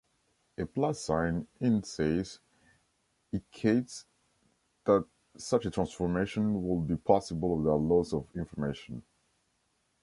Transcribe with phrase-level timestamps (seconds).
[0.57, 2.39] A plus sign indsays
[3.31, 4.05] icates
[4.85, 5.05] that
[5.37, 9.03] such a transformation would be possible without loss of information.